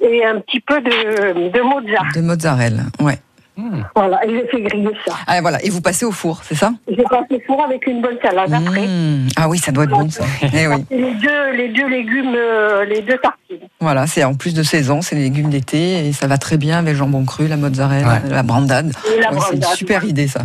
Et 0.00 0.24
un 0.24 0.40
petit 0.40 0.60
peu 0.60 0.80
de, 0.80 1.48
de 1.50 1.60
mozzarella. 1.62 2.02
De 2.14 2.20
mozzarella. 2.20 2.82
Ouais. 3.00 3.18
Hmm. 3.56 3.82
Voilà, 3.94 4.24
et 4.26 4.30
je 4.30 4.46
fais 4.50 4.60
griller 4.60 4.90
ça. 5.06 5.14
Ah, 5.26 5.40
voilà. 5.40 5.64
Et 5.64 5.70
vous 5.70 5.80
passez 5.80 6.04
au 6.04 6.12
four, 6.12 6.40
c'est 6.46 6.54
ça? 6.54 6.72
Je 6.88 7.02
passe 7.02 7.24
le 7.30 7.38
four 7.46 7.62
avec 7.64 7.86
une 7.86 8.02
bonne 8.02 8.18
salade 8.22 8.52
après. 8.52 8.86
Mmh. 8.86 9.28
Ah 9.36 9.48
oui, 9.48 9.58
ça 9.58 9.72
doit 9.72 9.84
être 9.84 9.90
bon 9.90 10.10
ça. 10.10 10.24
Eh 10.52 10.66
oui. 10.68 10.84
Et 10.90 10.96
les 10.98 11.14
deux, 11.14 11.50
les 11.56 11.68
deux 11.68 11.88
légumes, 11.88 12.34
euh, 12.36 12.84
les 12.84 13.00
deux 13.00 13.16
tartines. 13.16 13.68
Voilà, 13.80 14.06
c'est 14.06 14.24
en 14.24 14.34
plus 14.34 14.52
de 14.54 14.62
saison, 14.62 15.00
c'est 15.02 15.14
les 15.14 15.22
légumes 15.22 15.48
d'été 15.50 16.06
et 16.06 16.12
ça 16.12 16.26
va 16.26 16.36
très 16.36 16.56
bien 16.58 16.78
avec 16.78 16.92
le 16.92 16.98
jambon 16.98 17.24
cru, 17.24 17.46
la 17.46 17.56
mozzarella, 17.56 18.06
Ouais. 18.24 18.30
la 18.30 18.42
brandade. 18.42 18.92
Ouais, 19.06 19.38
c'est 19.48 19.56
une 19.56 19.62
super 19.62 20.04
idée 20.04 20.28
ça. 20.28 20.40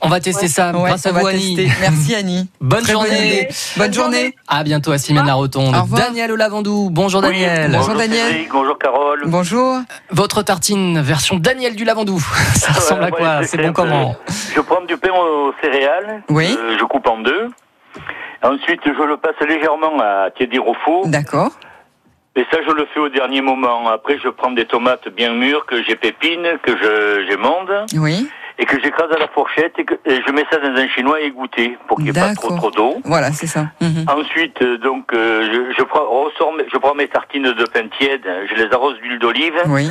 On 0.00 0.08
va 0.08 0.20
tester 0.20 0.48
ça 0.48 0.72
Ouais, 0.72 0.88
grâce 0.90 1.04
à 1.06 1.12
vous 1.12 1.26
Annie. 1.26 1.56
tester. 1.56 1.72
Merci 1.80 2.14
Annie. 2.14 2.48
Bonne 2.60 2.82
Très 2.82 2.94
bonne 2.94 3.02
journée. 3.06 3.48
Bonne 3.76 3.92
journée. 3.94 4.34
À 4.48 4.62
bientôt 4.64 4.92
à 4.92 4.98
Simiane 4.98 5.26
la 5.26 5.34
Rotonde. 5.34 5.74
Au. 5.74 5.96
Daniel 5.96 6.32
au 6.32 6.36
Lavandou. 6.36 6.88
Bonjour 6.90 7.20
Daniel. 7.20 7.70
bonjour. 7.72 7.94
Daniel. 7.94 8.28
Cédric, 8.28 8.48
bonjour 8.52 8.78
Carole. 8.78 9.22
Bonjour. 9.26 9.78
Votre 10.10 10.42
tartine 10.42 11.00
version 11.00 11.36
Daniel 11.36 11.74
du 11.76 11.84
Lavandou. 11.84 12.22
Ça 12.54 12.72
ressemble 12.72 13.04
à 13.04 13.10
quoi 13.10 13.42
C'est 13.44 13.58
bon 13.58 13.72
comment 13.72 14.16
Je 14.54 14.60
prends 14.60 14.80
du 14.82 14.96
pain 14.96 15.10
aux 15.12 15.52
céréales. 15.62 16.22
Oui. 16.28 16.56
euh, 16.58 16.76
je 16.78 16.84
coupe 16.84 17.06
en 17.08 17.18
deux. 17.18 17.48
Ensuite, 18.42 18.80
je 18.84 19.02
le 19.02 19.16
passe 19.16 19.36
légèrement 19.46 19.98
à 20.00 20.30
tiédir 20.30 20.66
au 20.66 20.74
four. 20.74 21.06
D'accord. 21.08 21.50
Et 22.36 22.44
ça, 22.50 22.58
je 22.66 22.72
le 22.72 22.86
fais 22.92 23.00
au 23.00 23.08
dernier 23.08 23.40
moment. 23.40 23.88
Après, 23.88 24.18
je 24.18 24.28
prends 24.28 24.50
des 24.50 24.66
tomates 24.66 25.08
bien 25.08 25.32
mûres 25.32 25.66
que 25.66 25.82
j'épépine, 25.84 26.46
que 26.62 26.72
je 26.76 27.26
j'émonde 27.30 27.86
Oui. 27.96 28.28
et 28.58 28.66
que 28.66 28.80
j'écrase 28.82 29.10
à 29.14 29.18
la 29.18 29.28
fourchette 29.28 29.74
et, 29.78 29.84
que, 29.84 29.94
et 30.04 30.20
je 30.26 30.32
mets 30.32 30.44
ça 30.50 30.58
dans 30.58 30.74
un 30.76 30.88
chinois 30.88 31.20
égoutter 31.20 31.78
pour 31.86 31.96
qu'il 31.98 32.06
n'y 32.06 32.10
ait 32.10 32.20
pas 32.20 32.34
trop 32.34 32.56
trop 32.56 32.70
d'eau. 32.72 32.96
Voilà, 33.04 33.30
c'est 33.32 33.46
ça. 33.46 33.66
Mhm. 33.80 34.04
Ensuite, 34.08 34.60
euh, 34.62 34.78
donc, 34.78 35.12
euh, 35.14 35.42
je, 35.70 35.74
je, 35.78 35.82
prends, 35.84 36.04
je 36.38 36.78
prends 36.78 36.94
mes 36.94 37.06
tartines 37.08 37.52
de 37.52 37.64
pain 37.66 37.86
tiède, 37.98 38.26
je 38.50 38.54
les 38.62 38.72
arrose 38.72 38.96
d'huile 38.98 39.18
d'olive, 39.20 39.54
Oui. 39.68 39.88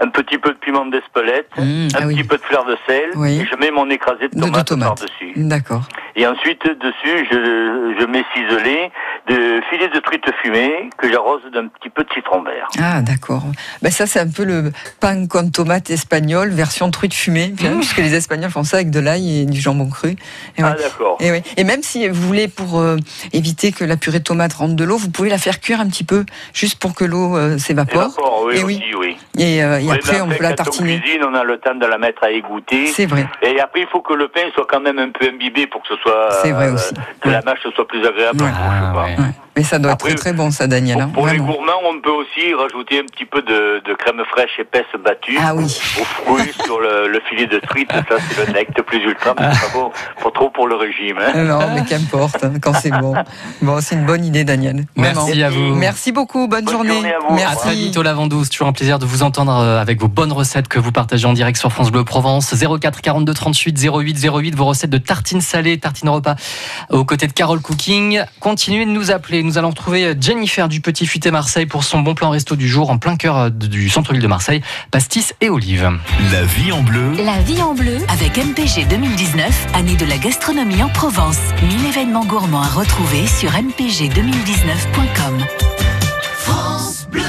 Un 0.00 0.08
petit 0.08 0.38
peu 0.38 0.50
de 0.50 0.56
piment 0.56 0.86
d'Espelette, 0.86 1.48
Mmh, 1.56 1.62
un 1.62 1.88
ah 1.94 2.06
oui. 2.06 2.16
petit 2.16 2.24
peu 2.24 2.36
de 2.36 2.42
fleur 2.42 2.64
de 2.64 2.76
sel, 2.86 3.10
Oui. 3.16 3.40
et 3.40 3.46
je 3.50 3.56
mets 3.56 3.70
mon 3.70 3.88
écrasé 3.90 4.28
de 4.28 4.34
De- 4.40 4.50
de 4.50 4.60
tomate 4.62 4.96
par-dessus. 4.96 5.32
D'accord. 5.36 5.82
Et 6.16 6.26
ensuite, 6.26 6.62
dessus, 6.64 7.26
je, 7.30 7.94
je 8.00 8.06
mets 8.06 8.24
ciselé 8.34 8.90
de 9.28 9.60
filets 9.70 9.88
de 9.88 9.98
truite 10.00 10.24
fumée 10.42 10.90
que 10.98 11.10
j'arrose 11.10 11.42
d'un 11.52 11.66
petit 11.68 11.90
peu 11.90 12.04
de 12.04 12.12
citron 12.12 12.42
vert. 12.42 12.68
Ah, 12.80 13.02
d'accord. 13.02 13.42
Ben, 13.82 13.90
ça, 13.90 14.06
c'est 14.06 14.20
un 14.20 14.28
peu 14.28 14.44
le 14.44 14.72
pain 15.00 15.26
con 15.26 15.50
tomate 15.50 15.90
espagnol, 15.90 16.50
version 16.50 16.90
truite 16.90 17.14
fumée, 17.14 17.48
bien, 17.48 17.76
puisque 17.76 17.98
les 17.98 18.14
Espagnols 18.14 18.50
font 18.50 18.62
ça 18.64 18.76
avec 18.78 18.90
de 18.90 19.00
l'ail 19.00 19.40
et 19.42 19.46
du 19.46 19.60
jambon 19.60 19.88
cru. 19.88 20.10
Et, 20.56 20.62
ouais. 20.62 20.70
Ah 20.72 20.74
d'accord. 20.80 21.16
et, 21.20 21.42
et 21.56 21.64
même 21.64 21.82
si 21.82 22.06
vous 22.08 22.22
voulez, 22.26 22.48
pour 22.48 22.78
euh, 22.80 22.96
éviter 23.32 23.72
que 23.72 23.84
la 23.84 23.96
purée 23.96 24.18
de 24.20 24.24
tomate 24.24 24.52
rentre 24.54 24.74
de 24.74 24.84
l'eau, 24.84 24.96
vous 24.96 25.10
pouvez 25.10 25.30
la 25.30 25.38
faire 25.38 25.60
cuire 25.60 25.80
un 25.80 25.88
petit 25.88 26.04
peu, 26.04 26.24
juste 26.52 26.78
pour 26.78 26.94
que 26.94 27.04
l'eau 27.04 27.36
euh, 27.36 27.58
s'évapore. 27.58 28.02
Évapore, 28.16 28.42
oui, 28.46 28.58
Et 28.58 28.64
oui. 28.64 28.76
aussi, 28.76 28.94
oui. 28.94 29.16
Et, 29.38 29.62
euh, 29.64 29.80
et 29.84 29.90
Oui, 29.90 29.96
après, 30.02 30.20
on 30.20 30.28
peut 30.28 30.42
la 30.42 30.52
tartiner. 30.54 30.96
On 30.96 31.00
cuisine, 31.00 31.22
on 31.24 31.34
a 31.34 31.44
le 31.44 31.58
temps 31.58 31.74
de 31.74 31.86
la 31.86 31.98
mettre 31.98 32.24
à 32.24 32.30
égoutter. 32.30 32.86
C'est 32.88 33.06
vrai. 33.06 33.26
Et 33.42 33.60
après, 33.60 33.80
il 33.82 33.86
faut 33.88 34.00
que 34.00 34.14
le 34.14 34.28
pain 34.28 34.40
soit 34.54 34.66
quand 34.68 34.80
même 34.80 34.98
un 34.98 35.10
peu 35.10 35.26
imbibé 35.28 35.66
pour 35.66 35.82
que 35.82 35.88
ce 35.88 35.96
soit 36.02 36.28
C'est 36.42 36.52
vrai 36.52 36.70
aussi. 36.70 36.94
que 37.20 37.28
la 37.28 37.42
mâche 37.42 37.60
soit 37.74 37.86
plus 37.86 38.04
agréable. 38.06 38.42
Ouais. 38.42 38.50
Ah, 38.54 38.92
ouais. 39.04 39.16
Mais 39.56 39.62
ça 39.62 39.78
doit 39.78 39.92
Après, 39.92 40.10
être 40.10 40.16
très 40.16 40.30
très 40.30 40.36
bon, 40.36 40.50
ça, 40.50 40.66
Daniel. 40.66 41.00
hein, 41.00 41.10
Pour, 41.14 41.22
pour 41.24 41.32
les 41.32 41.38
gourmands, 41.38 41.78
on 41.88 42.00
peut 42.00 42.10
aussi 42.10 42.52
rajouter 42.54 42.98
un 42.98 43.04
petit 43.04 43.24
peu 43.24 43.40
de, 43.40 43.80
de 43.86 43.94
crème 43.94 44.20
fraîche 44.28 44.58
épaisse 44.58 44.84
battue 45.04 45.38
Ah 45.40 45.54
oui. 45.54 45.64
aux 46.00 46.04
fruits 46.04 46.52
sur 46.64 46.80
le, 46.80 47.06
le 47.06 47.20
filet 47.28 47.46
de 47.46 47.60
truite. 47.60 47.92
Ça, 47.92 48.16
c'est 48.30 48.46
le 48.48 48.52
necte 48.52 48.82
plus 48.82 48.98
ultra, 49.04 49.32
mais 49.38 49.46
c'est 49.52 49.72
pas 49.72 49.78
bon, 49.78 49.92
pas 50.24 50.30
trop 50.32 50.50
pour 50.50 50.66
le 50.66 50.74
régime. 50.74 51.18
Hein. 51.24 51.44
Non, 51.44 51.60
mais 51.72 51.84
qu'importe, 51.84 52.42
hein, 52.42 52.54
quand 52.60 52.72
c'est 52.72 52.90
bon. 52.90 53.14
Bon, 53.62 53.80
c'est 53.80 53.94
une 53.94 54.06
bonne 54.06 54.24
idée, 54.24 54.42
Daniel. 54.42 54.86
Vraiment. 54.96 55.24
Merci 55.26 55.42
à 55.44 55.50
vous. 55.50 55.74
Merci 55.76 56.10
beaucoup, 56.10 56.48
bonne, 56.48 56.64
Bonne 56.64 56.74
journée 56.74 57.14
à 57.14 57.18
vous. 57.20 57.34
À 57.34 57.36
Merci. 57.36 57.56
très 57.58 57.74
vite 57.74 57.96
au 57.96 58.02
Lavandou. 58.02 58.42
C'est 58.42 58.50
toujours 58.50 58.66
un 58.66 58.72
plaisir 58.72 58.98
de 58.98 59.06
vous 59.06 59.22
entendre 59.22 59.56
euh, 59.60 59.73
avec 59.78 60.00
vos 60.00 60.08
bonnes 60.08 60.32
recettes 60.32 60.68
que 60.68 60.78
vous 60.78 60.92
partagez 60.92 61.26
en 61.26 61.32
direct 61.32 61.58
sur 61.58 61.72
France 61.72 61.90
Bleu 61.90 62.04
Provence. 62.04 62.54
04 62.54 63.00
42 63.00 63.34
38 63.34 63.88
08 63.92 64.26
08. 64.26 64.54
Vos 64.54 64.66
recettes 64.66 64.90
de 64.90 64.98
tartines 64.98 65.40
salées, 65.40 65.78
tartines 65.78 66.08
repas 66.08 66.36
aux 66.90 67.04
côtés 67.04 67.26
de 67.26 67.32
Carole 67.32 67.60
Cooking. 67.60 68.22
Continuez 68.40 68.86
de 68.86 68.90
nous 68.90 69.10
appeler. 69.10 69.42
Nous 69.42 69.58
allons 69.58 69.70
retrouver 69.70 70.14
Jennifer 70.20 70.68
du 70.68 70.80
Petit 70.80 71.06
Futé 71.06 71.30
Marseille 71.30 71.66
pour 71.66 71.84
son 71.84 72.00
bon 72.00 72.14
plan 72.14 72.30
resto 72.30 72.56
du 72.56 72.68
jour 72.68 72.90
en 72.90 72.98
plein 72.98 73.16
cœur 73.16 73.36
euh, 73.36 73.50
du 73.50 73.88
centre-ville 73.88 74.22
de 74.22 74.26
Marseille. 74.26 74.62
Pastis 74.90 75.34
et 75.40 75.50
olives. 75.50 75.90
La 76.32 76.44
vie 76.44 76.72
en 76.72 76.82
bleu. 76.82 77.12
La 77.24 77.40
vie 77.40 77.62
en 77.62 77.74
bleu 77.74 77.98
Avec 78.08 78.36
MPG 78.36 78.88
2019, 78.88 79.66
année 79.74 79.96
de 79.96 80.06
la 80.06 80.18
gastronomie 80.18 80.82
en 80.82 80.88
Provence. 80.88 81.38
1000 81.62 81.86
événements 81.86 82.24
gourmands 82.24 82.62
à 82.62 82.68
retrouver 82.68 83.26
sur 83.26 83.50
mpg2019.com. 83.50 85.44
France 86.38 87.06
Bleu 87.10 87.22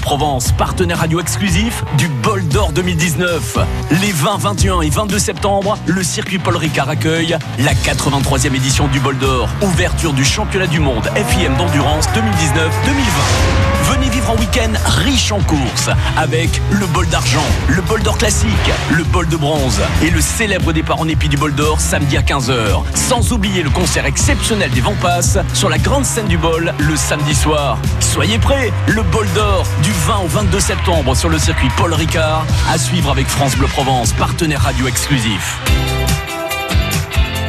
Provence, 0.00 0.52
partenaire 0.52 0.98
radio 0.98 1.20
exclusif 1.20 1.84
du 1.98 2.08
Bol 2.08 2.42
d'Or 2.48 2.72
2019. 2.72 3.58
Les 4.00 4.10
20, 4.10 4.38
21 4.38 4.80
et 4.80 4.88
22 4.88 5.18
septembre, 5.18 5.78
le 5.86 6.02
circuit 6.02 6.38
Paul 6.38 6.56
Ricard 6.56 6.88
accueille 6.88 7.36
la 7.58 7.74
83e 7.74 8.54
édition 8.54 8.88
du 8.88 9.00
Bol 9.00 9.18
d'Or. 9.18 9.48
Ouverture 9.62 10.14
du 10.14 10.24
championnat 10.24 10.66
du 10.66 10.80
monde 10.80 11.08
FIM 11.14 11.56
d'endurance 11.56 12.06
2019-2020. 12.08 13.79
Venez 13.90 14.08
vivre 14.08 14.30
un 14.30 14.38
week-end 14.38 14.70
riche 14.84 15.32
en 15.32 15.40
courses 15.40 15.90
avec 16.16 16.62
le 16.70 16.86
bol 16.86 17.08
d'argent, 17.08 17.42
le 17.66 17.82
bol 17.82 18.00
d'or 18.02 18.16
classique, 18.18 18.48
le 18.88 19.02
bol 19.02 19.26
de 19.26 19.36
bronze 19.36 19.80
et 20.00 20.10
le 20.10 20.20
célèbre 20.20 20.72
départ 20.72 21.00
en 21.00 21.08
épi 21.08 21.28
du 21.28 21.36
bol 21.36 21.52
d'or 21.52 21.80
samedi 21.80 22.16
à 22.16 22.22
15h. 22.22 22.84
Sans 22.94 23.32
oublier 23.32 23.64
le 23.64 23.70
concert 23.70 24.06
exceptionnel 24.06 24.70
des 24.70 24.80
Vents-Passes 24.80 25.38
sur 25.54 25.68
la 25.68 25.78
grande 25.78 26.04
scène 26.04 26.28
du 26.28 26.38
bol 26.38 26.72
le 26.78 26.94
samedi 26.94 27.34
soir. 27.34 27.78
Soyez 27.98 28.38
prêts, 28.38 28.72
le 28.86 29.02
bol 29.02 29.26
d'or 29.34 29.66
du 29.82 29.90
20 29.90 30.18
au 30.20 30.28
22 30.28 30.60
septembre 30.60 31.16
sur 31.16 31.28
le 31.28 31.40
circuit 31.40 31.68
Paul 31.76 31.92
Ricard 31.92 32.46
à 32.70 32.78
suivre 32.78 33.10
avec 33.10 33.26
France 33.26 33.56
Bleu 33.56 33.66
Provence, 33.66 34.12
partenaire 34.12 34.62
radio 34.62 34.86
exclusif. 34.86 35.58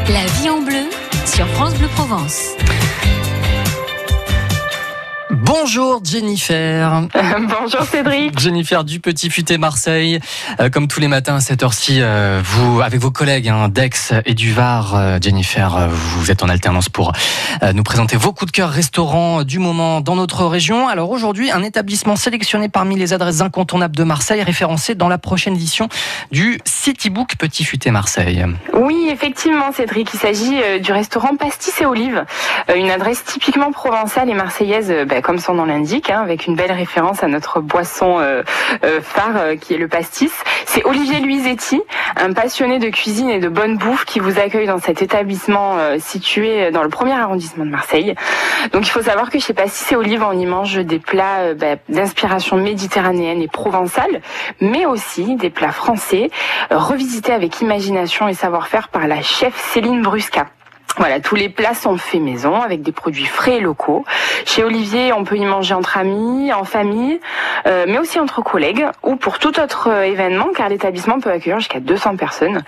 La 0.07 0.25
vie 0.25 0.49
en 0.49 0.61
bleu 0.61 0.89
sur 1.27 1.47
France 1.49 1.75
Bleu 1.75 1.87
Provence. 1.95 2.55
Bonjour 5.53 5.99
Jennifer. 6.01 7.09
Bonjour 7.61 7.81
Cédric. 7.81 8.39
Jennifer 8.39 8.85
du 8.85 9.01
Petit 9.01 9.29
Futé 9.29 9.57
Marseille. 9.57 10.21
Euh, 10.61 10.69
comme 10.69 10.87
tous 10.87 11.01
les 11.01 11.09
matins 11.09 11.35
à 11.35 11.39
cette 11.41 11.61
heure-ci, 11.61 11.97
euh, 11.99 12.39
vous, 12.41 12.79
avec 12.79 13.01
vos 13.01 13.11
collègues 13.11 13.49
hein, 13.49 13.67
d'Aix 13.67 14.13
et 14.25 14.33
du 14.33 14.53
Var, 14.53 14.95
euh, 14.95 15.17
Jennifer, 15.21 15.89
vous 15.89 16.31
êtes 16.31 16.41
en 16.41 16.47
alternance 16.47 16.87
pour 16.87 17.11
nous 17.73 17.83
présenter 17.83 18.15
vos 18.15 18.31
coups 18.31 18.49
de 18.49 18.55
cœur 18.55 18.69
restaurants 18.69 19.43
du 19.43 19.59
moment 19.59 19.99
dans 19.99 20.15
notre 20.15 20.45
région. 20.45 20.87
Alors 20.87 21.11
aujourd'hui, 21.11 21.51
un 21.51 21.63
établissement 21.63 22.15
sélectionné 22.15 22.69
parmi 22.69 22.95
les 22.95 23.11
adresses 23.11 23.41
incontournables 23.41 23.95
de 23.95 24.05
Marseille, 24.05 24.41
référencé 24.41 24.95
dans 24.95 25.09
la 25.09 25.17
prochaine 25.17 25.55
édition 25.55 25.89
du 26.31 26.61
Citybook 26.63 27.35
Petit 27.35 27.65
Futé 27.65 27.91
Marseille. 27.91 28.45
Oui, 28.73 29.09
effectivement 29.11 29.73
Cédric, 29.73 30.13
il 30.13 30.19
s'agit 30.19 30.61
du 30.81 30.93
restaurant 30.93 31.35
Pastis 31.35 31.81
et 31.81 31.85
Olives, 31.85 32.23
une 32.73 32.89
adresse 32.89 33.25
typiquement 33.25 33.73
provençale 33.73 34.29
et 34.29 34.33
marseillaise, 34.33 34.93
bah, 35.07 35.21
comme 35.21 35.40
son 35.41 35.65
l'indique, 35.65 36.09
hein, 36.09 36.21
avec 36.21 36.47
une 36.47 36.55
belle 36.55 36.71
référence 36.71 37.23
à 37.23 37.27
notre 37.27 37.59
boisson 37.59 38.19
euh, 38.19 38.43
euh, 38.85 39.01
phare 39.01 39.35
euh, 39.37 39.55
qui 39.55 39.73
est 39.73 39.77
le 39.77 39.87
pastis. 39.87 40.31
C'est 40.65 40.85
Olivier 40.85 41.19
Luisetti, 41.19 41.81
un 42.15 42.31
passionné 42.33 42.79
de 42.79 42.89
cuisine 42.89 43.29
et 43.29 43.39
de 43.39 43.49
bonne 43.49 43.77
bouffe 43.77 44.05
qui 44.05 44.19
vous 44.19 44.39
accueille 44.39 44.67
dans 44.67 44.79
cet 44.79 45.01
établissement 45.01 45.77
situé 45.99 46.71
dans 46.71 46.83
le 46.83 46.89
premier 46.89 47.13
arrondissement 47.13 47.65
de 47.65 47.69
Marseille. 47.69 48.15
Donc 48.71 48.87
il 48.87 48.89
faut 48.89 49.01
savoir 49.01 49.29
que 49.29 49.39
chez 49.39 49.53
Pastis 49.53 49.91
et 49.91 49.95
Olives, 49.95 50.23
on 50.23 50.37
y 50.37 50.45
mange 50.45 50.77
des 50.77 50.99
plats 50.99 51.53
bah, 51.55 51.75
d'inspiration 51.89 52.55
méditerranéenne 52.55 53.41
et 53.41 53.47
provençale, 53.47 54.21
mais 54.61 54.85
aussi 54.85 55.35
des 55.35 55.49
plats 55.49 55.73
français, 55.73 56.29
revisités 56.69 57.33
avec 57.33 57.59
imagination 57.59 58.29
et 58.29 58.33
savoir-faire 58.33 58.87
par 58.87 59.07
la 59.07 59.21
chef 59.21 59.53
Céline 59.73 60.01
Brusca. 60.01 60.45
Voilà, 60.97 61.19
tous 61.19 61.35
les 61.35 61.49
plats 61.49 61.73
sont 61.73 61.97
faits 61.97 62.21
maison 62.21 62.61
avec 62.61 62.81
des 62.81 62.91
produits 62.91 63.25
frais 63.25 63.57
et 63.57 63.59
locaux. 63.59 64.05
Chez 64.45 64.63
Olivier, 64.63 65.13
on 65.13 65.23
peut 65.23 65.37
y 65.37 65.45
manger 65.45 65.73
entre 65.73 65.97
amis, 65.97 66.51
en 66.53 66.63
famille, 66.63 67.19
euh, 67.65 67.85
mais 67.87 67.97
aussi 67.97 68.19
entre 68.19 68.41
collègues 68.41 68.85
ou 69.03 69.15
pour 69.15 69.39
tout 69.39 69.59
autre 69.59 69.89
euh, 69.89 70.03
événement, 70.03 70.47
car 70.55 70.69
l'établissement 70.69 71.19
peut 71.19 71.31
accueillir 71.31 71.59
jusqu'à 71.59 71.79
200 71.79 72.17
personnes. 72.17 72.63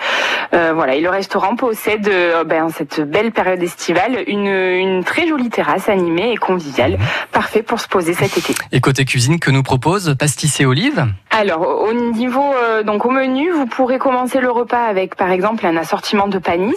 Euh, 0.54 0.72
voilà, 0.74 0.96
et 0.96 1.02
le 1.02 1.10
restaurant 1.10 1.56
possède, 1.56 2.10
ben, 2.46 2.64
en 2.64 2.70
cette 2.70 3.02
belle 3.02 3.32
période 3.32 3.62
estivale, 3.62 4.24
une, 4.28 4.48
une 4.48 5.04
très 5.04 5.28
jolie 5.28 5.50
terrasse 5.50 5.90
animée 5.90 6.32
et 6.32 6.38
conviviale, 6.38 6.98
parfait 7.32 7.64
pour 7.64 7.80
se 7.80 7.88
poser 7.88 8.14
cet 8.14 8.38
été. 8.38 8.54
Et 8.72 8.80
côté 8.80 9.06
cuisine, 9.06 9.40
que 9.40 9.52
nous 9.52 9.64
propose 9.64 10.16
Pastis 10.18 10.60
et 10.60 10.66
Olives 10.66 11.06
Alors, 11.32 11.84
au 11.84 11.94
niveau, 11.94 12.54
donc 12.86 13.06
au 13.06 13.10
menu, 13.10 13.52
vous 13.52 13.66
pourrez 13.66 13.98
commencer 13.98 14.40
le 14.40 14.52
repas 14.52 14.86
avec, 14.86 15.16
par 15.16 15.32
exemple, 15.32 15.66
un 15.66 15.76
assortiment 15.78 16.28
de 16.28 16.38
panis 16.38 16.76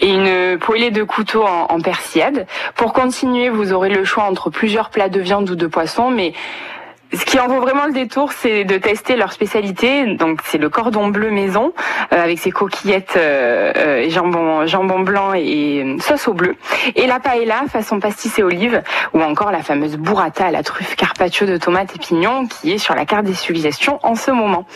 et 0.00 0.10
une 0.12 0.58
poêlée 0.74 0.90
de 0.90 1.04
couteaux 1.04 1.44
en, 1.44 1.68
en. 1.70 2.46
Pour 2.74 2.92
continuer, 2.92 3.48
vous 3.48 3.72
aurez 3.72 3.90
le 3.90 4.04
choix 4.04 4.24
entre 4.24 4.50
plusieurs 4.50 4.90
plats 4.90 5.08
de 5.08 5.20
viande 5.20 5.48
ou 5.48 5.54
de 5.54 5.68
poisson, 5.68 6.10
mais 6.10 6.32
ce 7.12 7.24
qui 7.24 7.38
en 7.38 7.46
vaut 7.46 7.60
vraiment 7.60 7.86
le 7.86 7.92
détour, 7.92 8.32
c'est 8.32 8.64
de 8.64 8.76
tester 8.76 9.16
leur 9.16 9.32
spécialité. 9.32 10.06
Donc, 10.14 10.40
c'est 10.44 10.58
le 10.58 10.68
cordon 10.68 11.08
bleu 11.08 11.30
maison 11.30 11.72
euh, 12.12 12.22
avec 12.22 12.38
ses 12.38 12.50
coquillettes 12.50 13.14
euh, 13.16 13.72
euh, 13.76 13.98
et 13.98 14.10
jambon, 14.10 14.66
jambon 14.66 15.00
blanc 15.00 15.32
et, 15.34 15.42
et 15.42 15.96
sauce 16.00 16.28
au 16.28 16.34
bleu. 16.34 16.56
Et 16.96 17.06
la 17.06 17.20
paella 17.20 17.64
façon 17.68 18.00
pastis 18.00 18.38
et 18.38 18.42
olive, 18.42 18.82
ou 19.12 19.22
encore 19.22 19.50
la 19.52 19.62
fameuse 19.62 19.96
burrata 19.96 20.46
à 20.46 20.50
la 20.50 20.62
truffe 20.62 20.96
carpaccio 20.96 21.46
de 21.46 21.56
tomates 21.56 21.94
et 21.94 21.98
pignons 21.98 22.46
qui 22.46 22.72
est 22.72 22.78
sur 22.78 22.94
la 22.94 23.04
carte 23.04 23.24
des 23.24 23.34
suggestions 23.34 23.98
en 24.02 24.14
ce 24.14 24.30
moment. 24.30 24.66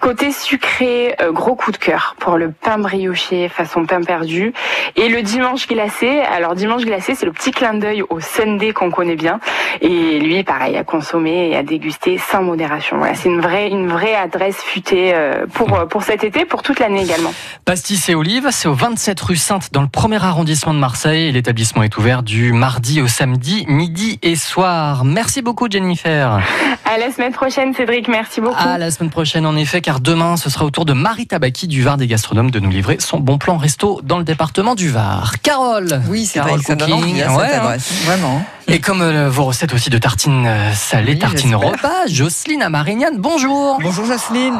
Côté 0.00 0.30
sucré, 0.30 1.16
euh, 1.20 1.32
gros 1.32 1.54
coup 1.54 1.72
de 1.72 1.76
cœur 1.76 2.14
pour 2.20 2.36
le 2.36 2.50
pain 2.52 2.78
brioché 2.78 3.48
façon 3.48 3.84
pain 3.86 4.02
perdu 4.02 4.52
et 4.96 5.08
le 5.08 5.22
dimanche 5.22 5.66
glacé. 5.66 6.20
Alors 6.20 6.54
dimanche 6.54 6.84
glacé, 6.84 7.14
c'est 7.14 7.26
le 7.26 7.32
petit 7.32 7.50
clin 7.50 7.74
d'œil 7.74 8.02
au 8.02 8.20
Sunday 8.20 8.72
qu'on 8.72 8.90
connaît 8.90 9.16
bien. 9.16 9.40
Et 9.80 10.20
lui, 10.20 10.44
pareil, 10.44 10.76
à 10.76 10.84
consommer 10.84 11.50
et 11.50 11.56
à 11.56 11.62
déguster 11.78 12.18
sans 12.30 12.42
modération. 12.42 12.98
Voilà, 12.98 13.14
c'est 13.14 13.28
une 13.28 13.40
vraie, 13.40 13.68
une 13.68 13.88
vraie 13.88 14.14
adresse 14.16 14.56
futée 14.56 15.12
euh, 15.14 15.46
pour, 15.54 15.72
euh, 15.74 15.86
pour 15.86 16.02
cet 16.02 16.24
été, 16.24 16.44
pour 16.44 16.62
toute 16.62 16.80
l'année 16.80 17.02
également. 17.02 17.32
Pastis 17.64 18.08
et 18.08 18.14
Olives, 18.14 18.48
c'est 18.50 18.66
au 18.68 18.74
27 18.74 19.20
rue 19.20 19.36
Sainte 19.36 19.72
dans 19.72 19.82
le 19.82 19.88
premier 19.88 20.22
arrondissement 20.22 20.74
de 20.74 20.78
Marseille. 20.78 21.30
L'établissement 21.30 21.82
est 21.84 21.96
ouvert 21.96 22.22
du 22.24 22.52
mardi 22.52 23.00
au 23.00 23.06
samedi, 23.06 23.64
midi 23.68 24.18
et 24.22 24.34
soir. 24.34 25.04
Merci 25.04 25.40
beaucoup 25.40 25.68
Jennifer. 25.70 26.40
À 26.84 26.98
la 26.98 27.12
semaine 27.12 27.32
prochaine, 27.32 27.72
Cédric. 27.74 28.08
Merci 28.08 28.40
beaucoup. 28.40 28.56
À 28.58 28.76
la 28.78 28.90
semaine 28.90 29.10
prochaine 29.10 29.46
en 29.46 29.56
effet, 29.56 29.80
car 29.80 30.00
demain 30.00 30.36
ce 30.36 30.50
sera 30.50 30.64
au 30.64 30.70
tour 30.70 30.84
de 30.84 30.92
Marie 30.94 31.26
Tabaki 31.26 31.68
du 31.68 31.82
Var 31.82 31.96
des 31.96 32.06
gastronomes 32.08 32.50
de 32.50 32.58
nous 32.60 32.70
livrer 32.70 32.96
son 32.98 33.20
bon 33.20 33.38
plan 33.38 33.56
resto 33.56 34.00
dans 34.02 34.18
le 34.18 34.24
département 34.24 34.74
du 34.74 34.88
Var. 34.88 35.34
Carole 35.42 36.02
Oui, 36.08 36.26
c'est 36.26 36.40
Carole 36.40 36.52
vrai 36.54 36.60
que 36.60 36.66
ça 36.66 36.74
donne 36.74 36.90
Cooking. 36.90 37.04
envie 37.12 37.22
à 37.22 37.28
cette 37.28 37.36
Ouais, 37.38 37.54
hein. 37.54 37.60
adresse, 37.60 37.92
vraiment. 38.04 38.42
Et 38.70 38.80
comme 38.80 39.00
euh, 39.00 39.30
vos 39.30 39.44
recettes 39.44 39.72
aussi 39.72 39.88
de 39.88 39.96
tartines 39.98 40.46
euh, 40.46 40.72
salées, 40.72 41.12
Oui, 41.12 41.18
tartines 41.18 41.54
repas, 41.54 42.06
Jocelyne 42.06 42.62
à 42.62 42.68
Marignane, 42.68 43.16
bonjour 43.16 43.78
Bonjour 43.80 44.04
Jocelyne. 44.04 44.58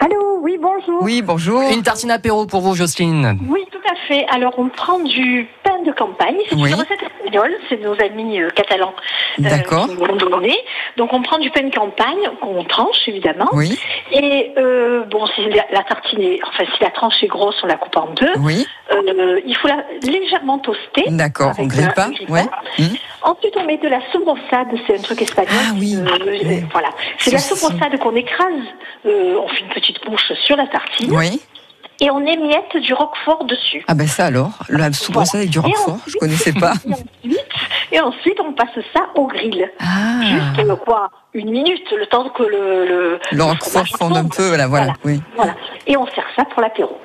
Allô, 0.00 0.38
oui, 0.42 0.58
bonjour. 0.60 1.02
Oui, 1.02 1.22
bonjour. 1.22 1.62
Une 1.72 1.82
tartine 1.82 2.10
apéro 2.10 2.44
pour 2.46 2.60
vous 2.60 2.74
Jocelyne. 2.74 3.38
Oui, 3.48 3.60
tout 3.72 3.78
à 3.90 3.96
fait. 4.06 4.26
Alors, 4.30 4.52
on 4.58 4.68
prend 4.68 4.98
du 5.00 5.48
pain 5.64 5.82
de 5.86 5.92
campagne. 5.92 6.36
C'est 6.50 6.54
Oui. 6.56 6.68
une 6.70 6.74
recette 6.74 7.00
C'est 7.68 7.80
nos 7.80 7.94
amis 8.00 8.40
euh, 8.40 8.50
catalans 8.50 8.94
euh, 9.38 9.42
D'accord. 9.42 9.86
qui 9.88 9.94
nous 9.94 10.04
l'ont 10.04 10.16
donné. 10.16 10.56
Donc, 10.96 11.12
on 11.12 11.22
prend 11.22 11.38
du 11.38 11.50
pain 11.50 11.62
de 11.62 11.74
campagne 11.74 12.28
qu'on 12.40 12.64
tranche, 12.64 13.06
évidemment. 13.06 13.48
Oui, 13.52 13.78
Et 14.12 14.52
euh, 14.56 15.04
bon, 15.04 15.26
si 15.26 15.42
la, 15.48 15.64
la 15.72 15.82
tartine 15.84 16.20
est, 16.20 16.40
enfin, 16.46 16.64
si 16.76 16.82
la 16.82 16.90
tranche 16.90 17.22
est 17.22 17.26
grosse, 17.26 17.56
on 17.62 17.66
la 17.66 17.76
coupe 17.76 17.96
en 17.96 18.08
deux. 18.14 18.32
oui, 18.38 18.66
il 19.46 19.56
faut 19.56 19.68
la 19.68 19.84
légèrement 20.02 20.58
toaster. 20.58 21.04
d'accord. 21.08 21.52
On 21.58 21.66
grille 21.66 21.88
pas. 21.94 22.08
Ouais. 22.28 22.42
Hum. 22.78 22.86
Ensuite, 23.22 23.54
on 23.56 23.64
met 23.64 23.76
de 23.78 23.88
la 23.88 24.00
sobressade, 24.12 24.68
c'est 24.86 24.98
un 24.98 25.02
truc 25.02 25.20
espagnol. 25.22 25.52
Ah 25.58 25.72
oui. 25.78 25.96
Oui. 26.26 26.64
Voilà. 26.72 26.88
C'est 27.18 27.30
de 27.30 27.36
la 27.36 27.40
sobressade 27.40 27.98
qu'on 27.98 28.14
écrase, 28.16 28.62
on 29.04 29.48
fait 29.48 29.60
une 29.60 29.68
petite 29.68 29.98
couche 30.00 30.32
sur 30.44 30.56
la 30.56 30.66
tartine 30.66 31.14
Oui. 31.16 31.40
Et 32.00 32.10
on 32.10 32.20
émiette 32.20 32.76
du 32.76 32.94
roquefort 32.94 33.44
dessus. 33.44 33.84
Ah 33.88 33.94
ben 33.94 34.06
ça 34.06 34.26
alors, 34.26 34.52
la 34.68 34.92
soubresaille 34.92 35.40
avec 35.42 35.50
du 35.50 35.58
Voilà. 35.58 35.74
Roquefort, 35.76 35.98
je 36.06 36.16
connaissais 36.18 36.52
pas. 36.52 36.74
Et 36.84 36.90
ensuite, 36.92 37.46
et 37.92 38.00
ensuite, 38.00 38.40
on 38.40 38.52
passe 38.52 38.84
ça 38.94 39.00
au 39.14 39.26
grill. 39.26 39.70
Ah, 39.80 40.20
Juste 40.22 40.68
euh, 40.70 40.76
quoi 40.76 41.10
Une 41.32 41.50
minute, 41.50 41.90
le 41.90 42.06
temps 42.06 42.28
que 42.30 42.42
le, 42.42 42.86
le, 42.86 43.20
le 43.32 43.42
roquefort 43.42 43.86
fonde 43.98 44.16
un 44.16 44.28
peu, 44.28 44.46
voilà, 44.48 44.66
voilà, 44.66 44.92
oui. 45.04 45.20
Voilà. 45.36 45.54
Et 45.86 45.96
on 45.96 46.06
sert 46.08 46.26
ça 46.36 46.44
pour 46.44 46.60
l'apéro. 46.60 46.98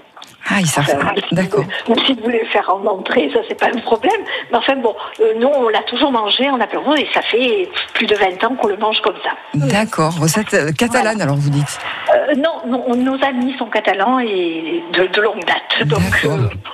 Ah, 0.49 0.55
il 0.59 0.67
sert 0.67 0.85
ça, 0.87 0.97
Enfin, 0.97 1.13
si 1.29 1.35
d'accord. 1.35 1.63
vous- 1.87 1.95
Si 2.05 2.13
vous 2.13 2.23
voulez 2.23 2.39
le 2.41 2.47
faire 2.47 2.69
en 2.69 2.85
entrée, 2.85 3.29
ça 3.33 3.39
c'est 3.47 3.57
pas 3.59 3.67
un 3.67 3.79
problème. 3.79 4.21
Mais 4.51 4.57
enfin 4.57 4.75
bon, 4.75 4.93
euh, 5.21 5.33
nous 5.39 5.47
on 5.47 5.69
l'a 5.69 5.81
toujours 5.83 6.11
mangé 6.11 6.49
en 6.49 6.59
apéro 6.59 6.95
et 6.95 7.07
ça 7.13 7.21
fait 7.21 7.69
plus 7.93 8.05
de 8.07 8.15
20 8.15 8.43
ans 8.43 8.55
qu'on 8.55 8.67
le 8.67 8.77
mange 8.77 8.99
comme 9.01 9.15
ça. 9.23 9.31
D'accord, 9.53 10.13
recette 10.19 10.53
euh, 10.53 10.71
catalane 10.77 11.21
alors 11.21 11.35
vous 11.37 11.49
dites. 11.49 11.79
Euh, 12.13 12.35
non, 12.35 12.61
non, 12.67 12.95
nos 12.95 13.23
amis 13.23 13.55
sont 13.57 13.67
catalans 13.67 14.19
et 14.19 14.83
de, 14.93 15.05
de 15.07 15.21
longue 15.21 15.43
date. 15.45 15.87
Donc 15.87 16.01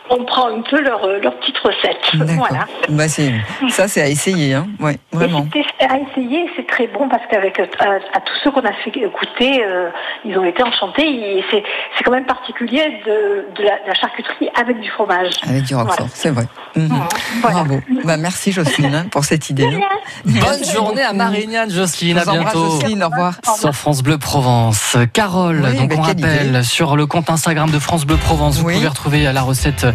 on 0.09 0.23
prend 0.25 0.47
un 0.49 0.61
peu 0.61 0.81
leur, 0.81 1.05
leur 1.21 1.35
petite 1.39 1.57
recette. 1.59 1.99
Voilà. 2.37 2.65
Bah, 2.89 3.07
ça 3.07 3.87
c'est 3.87 4.01
à 4.01 4.07
essayer, 4.07 4.53
hein. 4.55 4.67
ouais, 4.79 4.97
vraiment. 5.11 5.45
À 5.79 5.97
essayer, 5.97 6.49
c'est 6.55 6.65
très 6.67 6.87
bon 6.87 7.07
parce 7.07 7.23
qu'avec 7.29 7.59
à, 7.59 7.65
tous 8.21 8.33
ceux 8.43 8.51
qu'on 8.51 8.65
a 8.65 8.73
fait 8.73 8.91
goûter, 8.91 9.63
ils 10.25 10.37
ont 10.37 10.43
été 10.45 10.63
enchantés. 10.63 11.43
C'est 11.51 11.63
c'est 11.97 12.03
quand 12.03 12.11
même 12.11 12.25
particulier 12.25 13.01
de, 13.05 13.45
de, 13.55 13.58
la, 13.63 13.75
de 13.83 13.87
la 13.87 13.93
charcuterie 13.95 14.49
avec 14.59 14.79
du 14.79 14.89
fromage. 14.89 15.33
Avec 15.47 15.63
du 15.63 15.75
roquefort, 15.75 15.95
Voilà. 15.97 16.11
c'est 16.13 16.29
vrai. 16.29 16.47
Mhm. 16.75 16.87
Voilà. 17.41 17.63
Bravo. 17.63 17.81
Bah, 18.03 18.17
merci 18.17 18.51
Jocelyne 18.51 18.93
hein, 18.95 19.05
pour 19.11 19.25
cette 19.25 19.49
idée. 19.49 19.67
Bonne 20.25 20.65
journée 20.73 21.01
à 21.01 21.13
Marignane 21.13 21.71
Jocelyne, 21.71 22.17
à 22.17 22.21
Je 22.21 22.25
vous 22.25 22.31
embrasse, 22.37 22.53
bientôt. 22.53 22.71
Jocelyne, 22.71 23.03
au 23.03 23.09
revoir. 23.09 23.33
Sur 23.59 23.73
France 23.73 24.01
Bleu 24.03 24.17
Provence. 24.17 24.97
Carole, 25.13 25.63
Oui, 25.65 25.77
donc 25.77 25.89
bah, 25.89 25.95
on 25.97 26.01
rappelle 26.01 26.47
idée. 26.49 26.63
sur 26.63 26.95
le 26.95 27.05
compte 27.05 27.29
Instagram 27.29 27.69
de 27.71 27.79
France 27.79 28.05
Bleu 28.05 28.17
Provence, 28.17 28.57
vous 28.57 28.65
Oui. 28.67 28.75
pouvez 28.75 28.87
retrouver 28.87 29.23
la 29.31 29.41
recette 29.41 29.85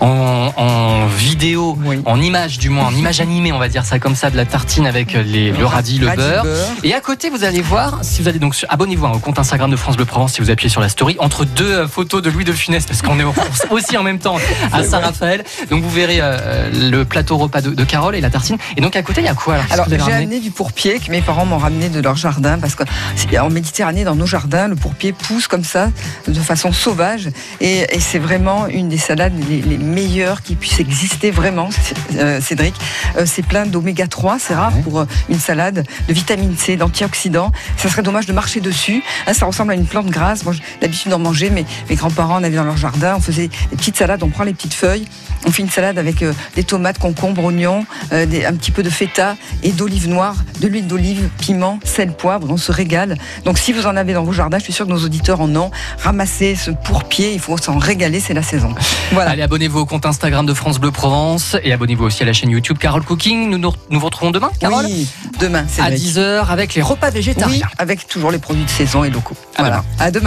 en, 0.00 0.50
en 0.56 1.06
vidéo, 1.06 1.76
Oui. 1.84 2.00
en 2.06 2.20
image 2.20 2.58
du 2.58 2.70
moins, 2.70 2.86
en 2.86 2.94
image 2.94 3.20
animée, 3.20 3.52
on 3.52 3.58
va 3.58 3.68
dire 3.68 3.84
ça 3.84 3.98
comme 3.98 4.14
ça, 4.14 4.30
de 4.30 4.36
la 4.36 4.44
tartine 4.44 4.86
avec 4.86 5.12
les, 5.12 5.50
le 5.50 5.66
radis, 5.66 5.98
le 5.98 6.06
Radis, 6.08 6.16
beurre. 6.22 6.44
Et 6.82 6.94
à 6.94 7.00
côté, 7.00 7.30
vous 7.30 7.44
allez 7.44 7.60
voir, 7.62 7.98
si 8.02 8.22
vous 8.22 8.28
allez 8.28 8.38
donc, 8.38 8.54
sur- 8.54 8.68
abonnez-vous 8.70 9.06
hein, 9.06 9.12
au 9.14 9.18
compte 9.18 9.38
Instagram 9.38 9.70
de 9.70 9.76
France 9.76 9.96
Bleu 9.96 10.04
Provence, 10.06 10.32
si 10.34 10.40
vous 10.40 10.50
appuyez 10.50 10.70
sur 10.70 10.80
la 10.80 10.88
story, 10.88 11.16
entre 11.18 11.44
deux 11.44 11.64
euh, 11.72 11.88
photos 11.88 12.22
de 12.22 12.30
Louis 12.30 12.44
de 12.44 12.52
Funès, 12.52 12.84
parce 12.86 13.02
qu'on 13.02 13.11
est 13.18 13.24
au- 13.24 13.34
aussi 13.70 13.96
en 13.96 14.02
même 14.02 14.18
temps 14.18 14.36
à 14.72 14.82
Saint-Raphaël. 14.84 15.44
Donc 15.70 15.82
vous 15.82 15.90
verrez 15.90 16.18
euh, 16.20 16.70
le 16.90 17.04
plateau 17.04 17.36
repas 17.38 17.60
de, 17.60 17.70
de 17.70 17.84
Carole 17.84 18.14
et 18.16 18.20
la 18.20 18.30
tartine. 18.30 18.56
Et 18.76 18.80
donc 18.80 18.96
à 18.96 19.02
côté, 19.02 19.20
il 19.20 19.24
y 19.24 19.28
a 19.28 19.34
quoi 19.34 19.56
alors, 19.70 19.86
j'ai 20.06 20.12
amené 20.22 20.40
du 20.40 20.50
pourpier 20.50 20.98
que 20.98 21.10
mes 21.10 21.20
parents 21.22 21.44
m'ont 21.46 21.58
ramené 21.58 21.88
de 21.88 22.00
leur 22.00 22.16
jardin 22.16 22.58
parce 22.58 22.74
que 22.74 22.84
c'est- 23.16 23.38
en 23.38 23.50
Méditerranée, 23.50 24.04
dans 24.04 24.14
nos 24.14 24.26
jardins, 24.26 24.68
le 24.68 24.76
pourpier 24.76 25.12
pousse 25.12 25.48
comme 25.48 25.64
ça, 25.64 25.90
de 26.28 26.40
façon 26.40 26.72
sauvage. 26.72 27.28
Et, 27.60 27.86
et 27.94 28.00
c'est 28.00 28.18
vraiment 28.18 28.66
une 28.66 28.88
des 28.88 28.98
salades 28.98 29.32
les, 29.48 29.60
les 29.62 29.78
meilleures 29.78 30.42
qui 30.42 30.54
puissent 30.54 30.80
exister 30.80 31.30
vraiment, 31.30 31.68
euh, 32.16 32.40
Cédric. 32.40 32.74
Euh, 33.16 33.24
c'est 33.26 33.42
plein 33.44 33.66
d'oméga 33.66 34.06
3, 34.06 34.38
c'est 34.38 34.54
rare 34.54 34.72
pour 34.84 35.04
une 35.28 35.38
salade, 35.38 35.84
de 36.08 36.12
vitamine 36.12 36.56
C, 36.56 36.76
d'antioxydants. 36.76 37.52
Ça 37.76 37.88
serait 37.88 38.02
dommage 38.02 38.26
de 38.26 38.32
marcher 38.32 38.60
dessus. 38.60 39.02
Hein, 39.26 39.32
ça 39.32 39.46
ressemble 39.46 39.72
à 39.72 39.74
une 39.74 39.86
plante 39.86 40.06
grasse. 40.06 40.44
Moi, 40.44 40.52
j'ai 40.54 40.62
l'habitude 40.80 41.10
d'en 41.10 41.18
manger, 41.18 41.50
mais 41.50 41.64
mes 41.90 41.96
grands-parents 41.96 42.36
en 42.36 42.44
avaient 42.44 42.56
dans 42.56 42.64
leur 42.64 42.76
jardin. 42.76 43.01
On 43.16 43.20
faisait 43.20 43.48
des 43.48 43.76
petites 43.76 43.96
salades, 43.96 44.22
on 44.22 44.28
prend 44.28 44.44
les 44.44 44.54
petites 44.54 44.74
feuilles, 44.74 45.06
on 45.46 45.50
fait 45.50 45.62
une 45.62 45.70
salade 45.70 45.98
avec 45.98 46.22
euh, 46.22 46.32
des 46.54 46.64
tomates, 46.64 46.98
concombres, 46.98 47.44
oignons, 47.44 47.84
euh, 48.12 48.26
des- 48.26 48.44
un 48.44 48.52
petit 48.54 48.70
peu 48.70 48.82
de 48.82 48.90
feta 48.90 49.36
et 49.62 49.70
d'olive 49.72 50.08
noire, 50.08 50.36
de 50.60 50.68
l'huile 50.68 50.86
d'olive, 50.86 51.28
piment, 51.40 51.78
sel, 51.84 52.12
poivre. 52.12 52.46
On 52.50 52.56
se 52.56 52.70
régale. 52.72 53.16
Donc 53.44 53.58
si 53.58 53.72
vous 53.72 53.86
en 53.86 53.96
avez 53.96 54.12
dans 54.14 54.22
vos 54.24 54.32
jardins, 54.32 54.58
je 54.58 54.64
suis 54.64 54.72
sûre 54.72 54.86
que 54.86 54.92
nos 54.92 55.04
auditeurs 55.04 55.40
en 55.40 55.54
ont. 55.56 55.70
Ramassez 55.98 56.54
ce 56.56 56.70
pourpier, 56.70 57.32
il 57.32 57.40
faut 57.40 57.56
s'en 57.58 57.78
régaler, 57.78 58.20
c'est 58.20 58.34
la 58.34 58.42
saison. 58.42 58.74
Voilà. 59.12 59.30
Allez, 59.32 59.42
abonnez-vous 59.42 59.80
au 59.80 59.86
compte 59.86 60.06
Instagram 60.06 60.46
de 60.46 60.54
France 60.54 60.78
Bleu 60.78 60.90
Provence 60.90 61.56
et 61.62 61.72
abonnez-vous 61.72 62.04
aussi 62.04 62.22
à 62.22 62.26
la 62.26 62.32
chaîne 62.32 62.50
YouTube 62.50 62.78
Carole 62.78 63.02
Cooking. 63.02 63.50
Nous 63.50 63.58
nous, 63.58 64.00
retrouvons 64.00 64.30
demain, 64.30 64.50
Carole 64.60 64.84
Oui, 64.86 65.08
demain, 65.40 65.64
À 65.78 65.86
Cédric. 65.90 65.98
10h 66.02 66.46
avec 66.48 66.74
les 66.74 66.82
repas 66.82 67.10
végétariens. 67.10 67.56
Oui, 67.56 67.62
avec 67.78 68.06
toujours 68.06 68.30
les 68.30 68.38
produits 68.38 68.64
de 68.64 68.70
saison 68.70 69.04
et 69.04 69.10
locaux. 69.10 69.36
À 69.56 69.62
voilà. 69.62 69.84
À 69.98 70.10
demain. 70.10 70.20